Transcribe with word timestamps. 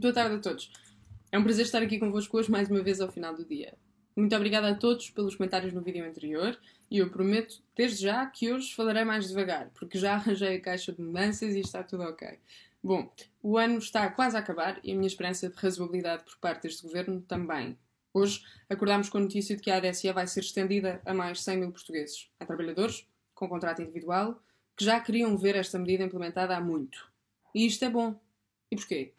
Boa 0.00 0.12
tarde 0.12 0.34
a 0.34 0.38
todos. 0.40 0.72
É 1.30 1.38
um 1.38 1.44
prazer 1.44 1.64
estar 1.64 1.80
aqui 1.80 2.00
convosco 2.00 2.36
hoje 2.36 2.50
mais 2.50 2.68
uma 2.68 2.82
vez 2.82 3.00
ao 3.00 3.12
final 3.12 3.32
do 3.32 3.44
dia. 3.44 3.74
Muito 4.16 4.34
obrigada 4.34 4.70
a 4.70 4.74
todos 4.74 5.08
pelos 5.10 5.36
comentários 5.36 5.72
no 5.72 5.82
vídeo 5.82 6.04
anterior 6.04 6.58
e 6.90 6.98
eu 6.98 7.10
prometo 7.10 7.62
desde 7.76 8.02
já 8.02 8.26
que 8.26 8.52
hoje 8.52 8.74
falarei 8.74 9.04
mais 9.04 9.28
devagar, 9.28 9.70
porque 9.72 9.96
já 9.96 10.14
arranjei 10.18 10.56
a 10.56 10.60
caixa 10.60 10.92
de 10.92 11.00
mudanças 11.00 11.54
e 11.54 11.60
está 11.60 11.84
tudo 11.84 12.02
ok. 12.02 12.40
Bom, 12.82 13.08
o 13.40 13.56
ano 13.56 13.78
está 13.78 14.10
quase 14.10 14.36
a 14.36 14.40
acabar 14.40 14.80
e 14.82 14.90
a 14.90 14.94
minha 14.96 15.06
esperança 15.06 15.48
de 15.48 15.54
razoabilidade 15.54 16.24
por 16.24 16.38
parte 16.38 16.64
deste 16.64 16.82
governo 16.82 17.20
também. 17.20 17.78
Hoje 18.12 18.42
acordámos 18.68 19.08
com 19.08 19.18
a 19.18 19.20
notícia 19.20 19.54
de 19.54 19.62
que 19.62 19.70
a 19.70 19.76
ADSE 19.76 20.10
vai 20.10 20.26
ser 20.26 20.40
estendida 20.40 21.00
a 21.06 21.14
mais 21.14 21.40
100 21.40 21.56
mil 21.56 21.70
portugueses. 21.70 22.28
Há 22.40 22.44
trabalhadores 22.44 23.06
com 23.32 23.48
contrato 23.48 23.80
individual 23.80 24.42
que 24.76 24.84
já 24.84 24.98
queriam 24.98 25.36
ver 25.38 25.54
esta 25.54 25.78
medida 25.78 26.02
implementada 26.02 26.56
há 26.56 26.60
muito. 26.60 27.08
E 27.54 27.64
isto 27.64 27.84
é 27.84 27.88
bom. 27.88 28.20
E 28.72 28.74
porquê? 28.74 29.12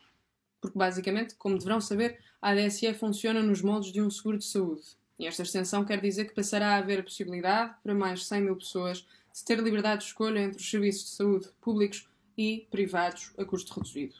Porque, 0.66 0.79
basicamente, 0.79 1.36
como 1.36 1.59
deverão 1.59 1.79
saber, 1.79 2.18
a 2.41 2.49
ADSE 2.49 2.91
funciona 2.95 3.39
nos 3.39 3.62
moldes 3.62 3.94
de 3.94 4.02
um 4.02 4.09
seguro 4.09 4.39
de 4.39 4.45
saúde. 4.45 4.81
E 5.20 5.27
esta 5.27 5.44
extensão 5.44 5.85
quer 5.85 6.02
dizer 6.02 6.26
que 6.26 6.34
passará 6.34 6.70
a 6.70 6.77
haver 6.77 7.02
a 7.02 7.03
possibilidade 7.03 7.76
para 7.84 7.94
mais 7.94 8.26
100 8.26 8.41
mil 8.41 8.55
pessoas 8.55 9.08
de 9.31 9.45
ter 9.45 9.59
liberdade 9.59 9.99
de 10.02 10.08
escolha 10.08 10.39
entre 10.39 10.58
os 10.59 10.67
serviços 10.67 11.03
de 11.03 11.09
saúde 11.12 11.49
públicos 11.62 12.09
e 12.36 12.67
privados 12.72 13.31
a 13.38 13.45
custo 13.45 13.75
reduzido. 13.75 14.16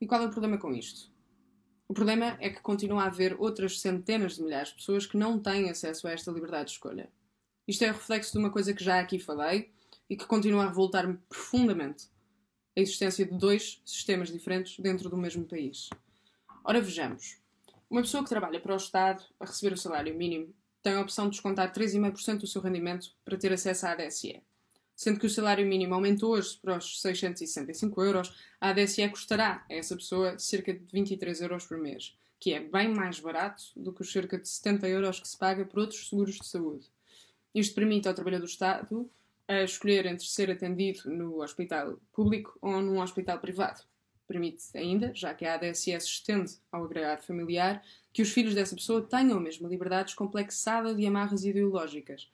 E 0.00 0.06
qual 0.06 0.22
é 0.22 0.26
o 0.26 0.30
problema 0.30 0.58
com 0.58 0.72
isto? 0.72 1.10
O 1.88 1.92
problema 1.92 2.38
é 2.40 2.50
que 2.50 2.62
continua 2.62 3.02
a 3.02 3.06
haver 3.06 3.34
outras 3.40 3.80
centenas 3.80 4.36
de 4.36 4.44
milhares 4.44 4.68
de 4.68 4.76
pessoas 4.76 5.06
que 5.06 5.16
não 5.16 5.40
têm 5.40 5.70
acesso 5.70 6.06
a 6.06 6.12
esta 6.12 6.30
liberdade 6.30 6.66
de 6.66 6.70
escolha. 6.74 7.10
Isto 7.66 7.82
é 7.82 7.90
o 7.90 7.94
reflexo 7.94 8.30
de 8.30 8.38
uma 8.38 8.52
coisa 8.52 8.72
que 8.72 8.84
já 8.84 9.00
aqui 9.00 9.18
falei 9.18 9.72
e 10.08 10.16
que 10.16 10.24
continua 10.24 10.62
a 10.62 10.68
revoltar-me 10.68 11.18
profundamente: 11.28 12.13
a 12.76 12.80
existência 12.80 13.24
de 13.24 13.36
dois 13.36 13.80
sistemas 13.84 14.30
diferentes 14.30 14.78
dentro 14.78 15.08
do 15.08 15.16
mesmo 15.16 15.44
país. 15.44 15.90
Ora, 16.64 16.80
vejamos. 16.80 17.38
Uma 17.88 18.02
pessoa 18.02 18.22
que 18.22 18.28
trabalha 18.28 18.60
para 18.60 18.74
o 18.74 18.76
Estado 18.76 19.22
a 19.38 19.44
receber 19.44 19.74
o 19.74 19.78
salário 19.78 20.14
mínimo 20.14 20.54
tem 20.82 20.94
a 20.94 21.00
opção 21.00 21.26
de 21.26 21.32
descontar 21.32 21.72
3,5% 21.72 22.38
do 22.40 22.46
seu 22.46 22.60
rendimento 22.60 23.10
para 23.24 23.38
ter 23.38 23.52
acesso 23.52 23.86
à 23.86 23.92
ADSE. 23.92 24.42
Sendo 24.96 25.18
que 25.18 25.26
o 25.26 25.30
salário 25.30 25.66
mínimo 25.66 25.94
aumentou 25.94 26.32
hoje 26.32 26.58
para 26.60 26.76
os 26.76 27.00
665 27.00 28.02
euros, 28.02 28.34
a 28.60 28.70
ADSE 28.70 29.08
custará 29.08 29.64
a 29.68 29.74
essa 29.74 29.96
pessoa 29.96 30.38
cerca 30.38 30.72
de 30.72 30.84
23 30.92 31.40
euros 31.40 31.66
por 31.66 31.78
mês, 31.78 32.16
que 32.38 32.52
é 32.52 32.60
bem 32.60 32.88
mais 32.88 33.18
barato 33.18 33.64
do 33.74 33.92
que 33.92 34.02
os 34.02 34.12
cerca 34.12 34.38
de 34.38 34.48
70 34.48 34.88
euros 34.88 35.20
que 35.20 35.28
se 35.28 35.38
paga 35.38 35.64
por 35.64 35.80
outros 35.80 36.08
seguros 36.08 36.36
de 36.36 36.46
saúde. 36.46 36.86
Isto 37.54 37.74
permite 37.74 38.08
ao 38.08 38.14
trabalhador 38.14 38.46
do 38.46 38.50
Estado 38.50 39.10
a 39.46 39.62
escolher 39.62 40.06
entre 40.06 40.26
ser 40.26 40.50
atendido 40.50 41.10
no 41.10 41.42
hospital 41.42 41.98
público 42.12 42.58
ou 42.60 42.80
num 42.80 43.00
hospital 43.00 43.38
privado. 43.38 43.82
Permite 44.26 44.64
ainda, 44.74 45.12
já 45.14 45.34
que 45.34 45.44
a 45.44 45.54
ADSS 45.54 46.06
estende 46.06 46.54
ao 46.72 46.84
agregado 46.84 47.22
familiar, 47.22 47.84
que 48.12 48.22
os 48.22 48.32
filhos 48.32 48.54
dessa 48.54 48.74
pessoa 48.74 49.02
tenham 49.02 49.36
a 49.36 49.40
mesma 49.40 49.68
liberdade 49.68 50.06
descomplexada 50.06 50.94
de 50.94 51.06
amarras 51.06 51.44
ideológicas. 51.44 52.30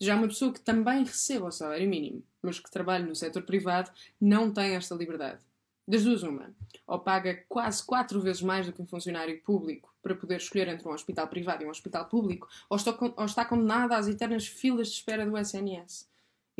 Já 0.00 0.14
uma 0.14 0.28
pessoa 0.28 0.52
que 0.52 0.60
também 0.60 1.04
receba 1.04 1.46
o 1.46 1.52
salário 1.52 1.88
mínimo, 1.88 2.22
mas 2.40 2.60
que 2.60 2.70
trabalhe 2.70 3.04
no 3.04 3.14
setor 3.14 3.42
privado, 3.42 3.90
não 4.20 4.52
tem 4.52 4.76
esta 4.76 4.94
liberdade. 4.94 5.40
Das 5.86 6.04
duas, 6.04 6.22
uma. 6.22 6.54
Ou 6.86 7.00
paga 7.00 7.44
quase 7.48 7.84
quatro 7.84 8.20
vezes 8.20 8.40
mais 8.40 8.66
do 8.66 8.72
que 8.72 8.80
um 8.80 8.86
funcionário 8.86 9.40
público 9.42 9.92
para 10.00 10.14
poder 10.14 10.36
escolher 10.36 10.68
entre 10.68 10.86
um 10.86 10.92
hospital 10.92 11.26
privado 11.26 11.64
e 11.64 11.66
um 11.66 11.70
hospital 11.70 12.06
público, 12.06 12.48
ou 12.70 12.76
está, 12.76 12.96
ou 13.16 13.24
está 13.24 13.44
condenada 13.44 13.96
às 13.96 14.06
eternas 14.06 14.46
filas 14.46 14.88
de 14.88 14.94
espera 14.94 15.26
do 15.26 15.36
SNS. 15.36 16.11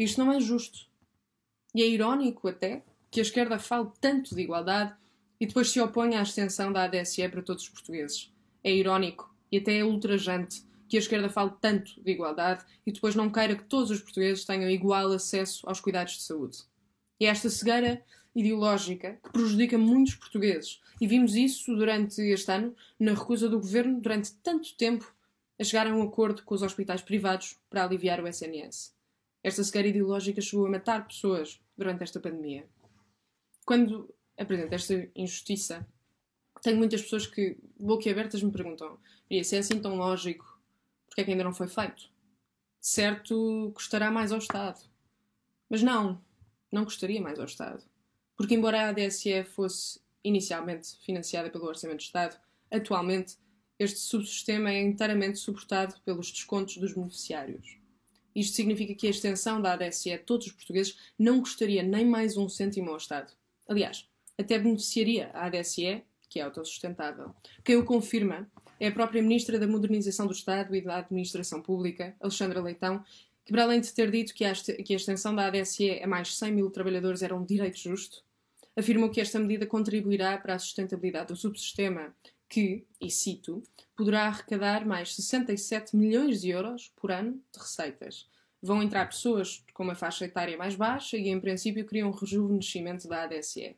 Isto 0.03 0.25
não 0.25 0.33
é 0.33 0.41
justo. 0.41 0.89
E 1.73 1.81
é 1.81 1.87
irónico 1.87 2.49
até 2.49 2.83
que 3.09 3.21
a 3.21 3.23
esquerda 3.23 3.57
fale 3.57 3.89
tanto 4.01 4.35
de 4.35 4.43
igualdade 4.43 4.93
e 5.39 5.47
depois 5.47 5.71
se 5.71 5.81
oponha 5.81 6.19
à 6.19 6.23
extensão 6.23 6.73
da 6.73 6.83
ADSE 6.83 7.29
para 7.29 7.41
todos 7.41 7.63
os 7.63 7.69
portugueses. 7.69 8.35
É 8.65 8.75
irónico 8.75 9.33
e 9.53 9.59
até 9.59 9.79
é 9.79 9.85
ultrajante 9.85 10.65
que 10.89 10.97
a 10.97 10.99
esquerda 10.99 11.29
fale 11.29 11.53
tanto 11.61 12.03
de 12.03 12.11
igualdade 12.11 12.65
e 12.85 12.91
depois 12.91 13.15
não 13.15 13.31
queira 13.31 13.55
que 13.55 13.63
todos 13.63 13.93
os 13.93 14.01
portugueses 14.01 14.45
tenham 14.45 14.69
igual 14.69 15.13
acesso 15.13 15.65
aos 15.69 15.79
cuidados 15.79 16.15
de 16.15 16.23
saúde. 16.23 16.59
E 17.21 17.27
é 17.27 17.29
esta 17.29 17.49
cegueira 17.49 18.03
ideológica 18.35 19.21
que 19.23 19.31
prejudica 19.31 19.79
muitos 19.79 20.17
portugueses. 20.17 20.81
E 21.01 21.07
vimos 21.07 21.37
isso 21.37 21.77
durante 21.77 22.21
este 22.21 22.51
ano 22.51 22.75
na 22.99 23.15
recusa 23.15 23.49
do 23.49 23.61
governo 23.61 24.01
durante 24.01 24.33
tanto 24.43 24.75
tempo 24.75 25.15
a 25.61 25.63
chegar 25.63 25.87
a 25.87 25.95
um 25.95 26.03
acordo 26.03 26.43
com 26.43 26.57
os 26.57 26.63
hospitais 26.63 27.03
privados 27.03 27.57
para 27.71 27.85
aliviar 27.85 28.21
o 28.21 28.27
SNS. 28.27 29.01
Esta 29.43 29.65
cegueira 29.65 29.89
ideológica 29.89 30.41
chegou 30.41 30.67
a 30.67 30.71
matar 30.71 31.07
pessoas 31.07 31.61
durante 31.77 32.03
esta 32.03 32.21
pandemia. 32.21 32.69
Quando 33.65 34.15
apresento 34.39 34.75
esta 34.75 35.09
injustiça, 35.17 35.87
tenho 36.63 36.77
muitas 36.77 37.03
pessoas 37.03 37.27
que, 37.27 37.59
boquiabertas, 37.79 38.43
me 38.43 38.53
perguntam: 38.53 38.99
se 39.45 39.57
é 39.57 39.59
assim 39.59 39.81
tão 39.81 39.97
lógico, 39.97 40.61
porque 41.07 41.23
é 41.23 41.25
que 41.25 41.31
ainda 41.33 41.45
não 41.45 41.53
foi 41.53 41.69
feito? 41.69 42.11
Certo, 42.81 43.73
custará 43.75 44.11
mais 44.11 44.33
ao 44.33 44.39
Estado. 44.39 44.81
Mas 45.69 45.83
não, 45.83 46.23
não 46.71 46.85
custaria 46.85 47.21
mais 47.21 47.39
ao 47.39 47.45
Estado. 47.45 47.85
Porque, 48.37 48.55
embora 48.55 48.83
a 48.83 48.89
ADSE 48.89 49.45
fosse 49.45 50.01
inicialmente 50.25 50.97
financiada 51.05 51.51
pelo 51.51 51.67
Orçamento 51.67 51.99
do 51.99 52.03
Estado, 52.03 52.41
atualmente 52.71 53.37
este 53.79 53.99
subsistema 53.99 54.71
é 54.71 54.81
inteiramente 54.81 55.39
suportado 55.39 56.01
pelos 56.05 56.31
descontos 56.31 56.77
dos 56.77 56.93
beneficiários. 56.93 57.82
Isto 58.35 58.57
significa 58.57 58.95
que 58.95 59.07
a 59.07 59.11
extensão 59.11 59.61
da 59.61 59.73
ADSE 59.73 60.13
a 60.13 60.19
todos 60.19 60.47
os 60.47 60.53
portugueses 60.53 60.97
não 61.19 61.41
custaria 61.41 61.83
nem 61.83 62.05
mais 62.05 62.37
um 62.37 62.49
cêntimo 62.49 62.91
ao 62.91 62.97
Estado. 62.97 63.33
Aliás, 63.69 64.09
até 64.39 64.59
beneficiaria 64.59 65.31
a 65.35 65.47
ADSE, 65.47 66.03
que 66.29 66.41
é 66.41 66.43
autossustentável. 66.43 67.35
Quem 67.63 67.77
o 67.77 67.85
confirma 67.85 68.51
é 68.81 68.89
a 68.89 68.93
própria 68.93 69.23
Ministra 69.23 69.59
da 69.59 69.67
Modernização 69.67 70.27
do 70.27 70.33
Estado 70.33 70.75
e 70.75 70.81
da 70.81 70.99
Administração 70.99 71.61
Pública, 71.61 72.17
Alexandra 72.21 72.61
Leitão, 72.61 73.05
que, 73.45 73.53
para 73.53 73.65
além 73.65 73.81
de 73.81 73.93
ter 73.93 74.11
dito 74.11 74.35
que 74.35 74.45
a, 74.45 74.53
extensão 74.53 75.35
da 75.35 75.47
ADSE 75.47 76.01
a 76.03 76.07
mais 76.07 76.37
100 76.37 76.53
mil 76.53 76.71
trabalhadores 76.71 77.23
era 77.23 77.35
um 77.35 77.45
direito 77.45 77.79
justo, 77.79 78.25
afirmou 78.77 79.11
que 79.11 79.21
esta 79.21 79.39
medida 79.39 79.67
contribuirá 79.67 80.39
para 80.39 80.55
a 80.55 80.59
sustentabilidade 80.59 81.29
do 81.29 81.37
subsistema, 81.37 82.15
que, 82.53 82.87
e 83.01 83.11
cito, 83.11 83.63
poderá 83.97 84.27
arrecadar 84.27 84.85
mais 84.85 85.17
67 85.17 85.97
milhões 85.97 86.43
de 86.43 86.51
euros 86.51 86.93
por 86.95 87.11
ano 87.11 87.43
de 87.51 87.59
receitas. 87.59 88.29
Vão 88.61 88.83
entrar 88.83 89.07
pessoas 89.07 89.65
com 89.73 89.83
uma 89.83 89.95
faixa 89.95 90.27
etária 90.27 90.55
mais 90.59 90.75
baixa 90.75 91.17
e, 91.17 91.31
em 91.31 91.41
princípio, 91.41 91.87
criam 91.87 92.11
um 92.11 92.13
rejuvenescimento 92.13 93.09
da 93.09 93.23
ADSE. 93.23 93.75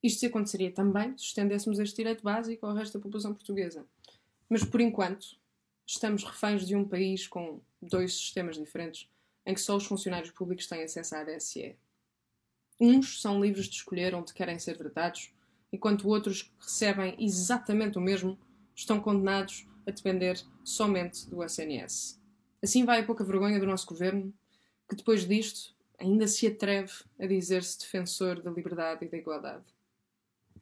Isto 0.00 0.20
se 0.20 0.26
aconteceria 0.26 0.70
também 0.70 1.18
se 1.18 1.24
estendêssemos 1.24 1.80
este 1.80 1.96
direito 1.96 2.22
básico 2.22 2.64
ao 2.64 2.76
resto 2.76 2.96
da 2.96 3.02
população 3.02 3.34
portuguesa. 3.34 3.84
Mas, 4.48 4.62
por 4.62 4.80
enquanto, 4.80 5.26
estamos 5.84 6.22
reféns 6.22 6.64
de 6.64 6.76
um 6.76 6.86
país 6.86 7.26
com 7.26 7.60
dois 7.82 8.14
sistemas 8.14 8.56
diferentes, 8.56 9.10
em 9.44 9.52
que 9.52 9.60
só 9.60 9.76
os 9.76 9.84
funcionários 9.84 10.30
públicos 10.30 10.68
têm 10.68 10.84
acesso 10.84 11.16
à 11.16 11.22
ADSE. 11.22 11.74
Uns 12.80 13.20
são 13.20 13.42
livres 13.42 13.66
de 13.66 13.74
escolher 13.74 14.14
onde 14.14 14.32
querem 14.32 14.60
ser 14.60 14.78
tratados, 14.78 15.34
enquanto 15.74 16.08
outros 16.08 16.42
que 16.42 16.50
recebem 16.60 17.16
exatamente 17.18 17.98
o 17.98 18.00
mesmo 18.00 18.38
estão 18.74 19.00
condenados 19.00 19.66
a 19.86 19.90
depender 19.90 20.40
somente 20.62 21.28
do 21.28 21.42
SNS. 21.42 22.20
Assim 22.62 22.84
vai 22.84 23.00
a 23.00 23.04
pouca 23.04 23.24
vergonha 23.24 23.58
do 23.58 23.66
nosso 23.66 23.86
governo, 23.86 24.32
que 24.88 24.96
depois 24.96 25.26
disto 25.26 25.74
ainda 25.98 26.26
se 26.26 26.46
atreve 26.46 26.92
a 27.18 27.26
dizer-se 27.26 27.80
defensor 27.80 28.40
da 28.40 28.50
liberdade 28.50 29.04
e 29.04 29.08
da 29.08 29.16
igualdade. 29.16 29.64